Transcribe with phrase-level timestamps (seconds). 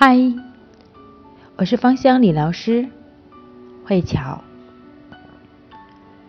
[0.00, 0.16] 嗨，
[1.56, 2.88] 我是芳香理疗师
[3.84, 4.44] 慧巧，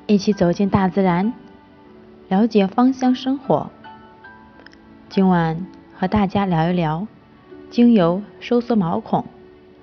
[0.07, 1.33] 一起走进大自然，
[2.29, 3.69] 了解芳香生活。
[5.07, 7.05] 今晚和大家聊一聊
[7.69, 9.23] 精油收缩毛孔，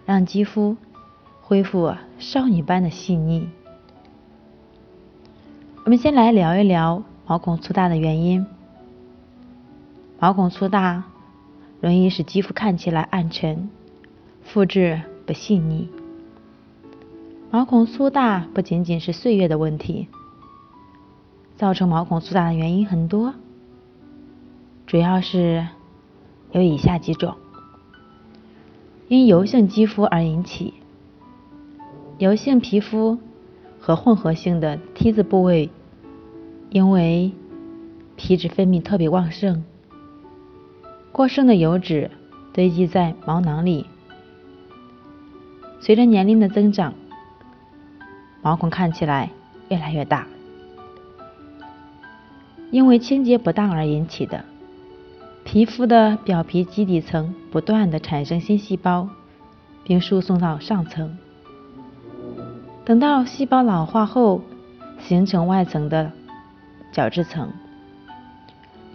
[0.05, 0.77] 让肌肤
[1.41, 3.49] 恢复少女般的细腻。
[5.85, 8.45] 我们先来聊一聊毛孔粗大的原因。
[10.19, 11.05] 毛孔粗大。
[11.81, 13.69] 容易使肌肤看起来暗沉、
[14.43, 15.89] 肤质不细腻。
[17.51, 20.09] 毛孔粗大不仅仅是岁月的问题，
[21.57, 23.35] 造成毛孔粗大的原因很多，
[24.87, 25.67] 主要是
[26.53, 27.35] 有以下几种：
[29.09, 30.75] 因油性肌肤而引起。
[32.19, 33.19] 油性皮肤
[33.79, 35.71] 和混合性的 T 字部位，
[36.71, 37.33] 因为
[38.17, 39.65] 皮脂分泌特别旺盛。
[41.17, 42.11] 过剩的油脂
[42.53, 43.87] 堆积在毛囊里，
[45.81, 46.93] 随着年龄的增长，
[48.43, 49.31] 毛孔看起来
[49.71, 50.27] 越来越大。
[52.71, 54.45] 因为清洁不当而引起的，
[55.43, 59.09] 皮肤的表皮基底层不断的产生新细胞，
[59.85, 61.17] 并输送到上层。
[62.85, 64.43] 等到细胞老化后，
[64.99, 66.13] 形成外层的
[66.93, 67.51] 角质层。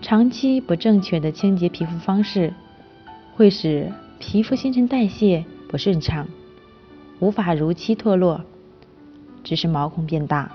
[0.02, 2.54] 长期不正确的清洁皮肤方式，
[3.36, 6.28] 会使皮肤新陈代谢不顺畅，
[7.20, 8.42] 无法如期脱落，
[9.44, 10.52] 致使毛孔变大。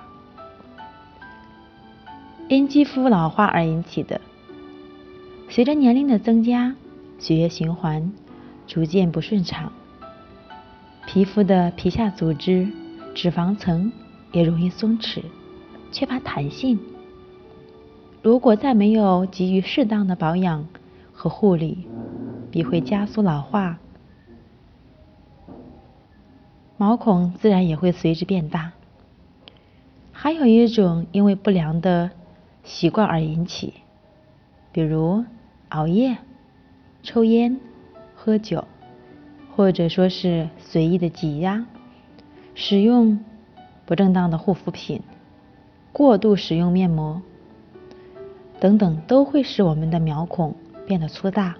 [2.48, 4.20] 因肌肤老化而引起的，
[5.48, 6.74] 随着年龄的增加，
[7.18, 8.12] 血液循环
[8.66, 9.72] 逐渐不顺畅，
[11.06, 12.68] 皮肤的皮下组织、
[13.14, 13.90] 脂肪层
[14.32, 15.22] 也容易松弛，
[15.92, 16.78] 缺乏弹性。
[18.26, 20.66] 如果再没有给予适当的保养
[21.12, 21.86] 和护理，
[22.50, 23.78] 必会加速老化，
[26.76, 28.72] 毛孔自然也会随之变大。
[30.10, 32.10] 还有一种因为不良的
[32.64, 33.74] 习惯而引起，
[34.72, 35.24] 比如
[35.68, 36.18] 熬夜、
[37.04, 37.60] 抽烟、
[38.16, 38.64] 喝酒，
[39.54, 41.64] 或者说是随意的挤压、
[42.56, 43.24] 使用
[43.84, 45.02] 不正当的护肤品、
[45.92, 47.22] 过度使用面膜。
[48.58, 50.54] 等等都会使我们的毛孔
[50.86, 51.56] 变得粗大。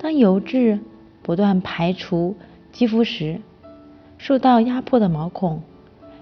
[0.00, 0.80] 当油脂
[1.22, 2.36] 不断排除
[2.72, 3.40] 肌肤时，
[4.18, 5.62] 受到压迫的毛孔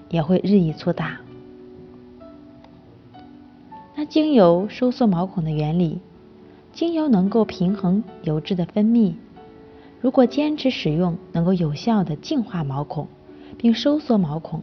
[0.08, 1.20] 也会日益粗大。
[3.94, 6.00] 那精油收缩毛孔的原理，
[6.72, 9.14] 精油能够平衡油脂的分泌。
[10.00, 13.06] 如果坚持使用，能够有效的净化毛孔，
[13.56, 14.62] 并收缩毛孔，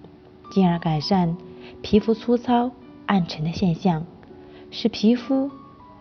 [0.52, 1.38] 进而改善
[1.82, 2.72] 皮肤粗糙、
[3.06, 4.06] 暗沉的现象。
[4.72, 5.50] 使皮肤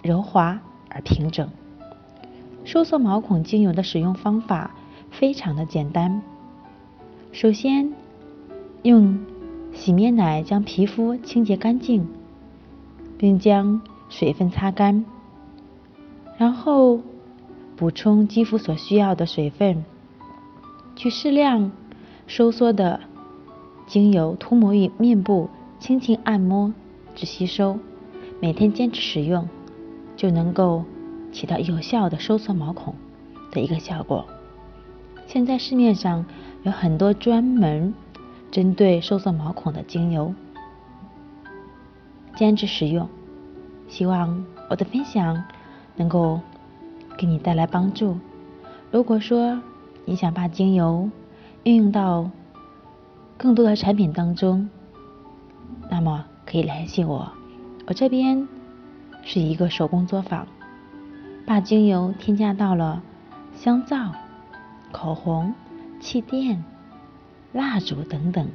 [0.03, 1.49] 柔滑而平整。
[2.65, 4.73] 收缩毛孔精油的使用方法
[5.11, 6.23] 非常的简单。
[7.33, 7.93] 首先，
[8.83, 9.19] 用
[9.73, 12.06] 洗面奶将皮肤清洁干净，
[13.17, 15.05] 并将水分擦干，
[16.37, 17.00] 然后
[17.77, 19.85] 补充肌肤所需要的水分，
[20.95, 21.71] 去适量
[22.27, 23.00] 收缩的
[23.87, 25.49] 精油涂抹于面部，
[25.79, 26.75] 轻轻按摩
[27.15, 27.79] 至吸收。
[28.41, 29.49] 每天坚持使用，
[30.16, 30.84] 就能够
[31.32, 32.94] 起到有效的收缩毛孔
[33.50, 34.25] 的一个效果。
[35.26, 36.25] 现在市面上
[36.62, 37.93] 有很多专门
[38.50, 40.32] 针对收缩毛孔的精油，
[42.37, 43.09] 坚持使用，
[43.88, 45.44] 希望我的分享
[45.97, 46.41] 能够
[47.19, 48.16] 给你带来帮助。
[48.93, 49.60] 如果说
[50.05, 51.10] 你想把精油
[51.65, 52.31] 运用到
[53.37, 54.70] 更多的产品当中，
[55.91, 57.31] 那么可以联系我。
[57.88, 58.47] 我这边
[59.22, 60.47] 是一个手工作坊，
[61.47, 63.03] 把精油添加到了
[63.54, 64.12] 香皂、
[64.93, 65.54] 口红、
[65.99, 66.62] 气垫、
[67.50, 68.47] 蜡烛等等，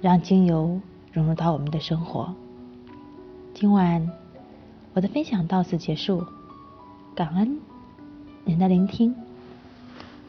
[0.00, 0.80] 让精油
[1.12, 2.34] 融入到我们的生活。
[3.54, 4.10] 今晚
[4.94, 6.26] 我的分享到此结束，
[7.14, 7.60] 感恩
[8.42, 9.14] 您的聆听。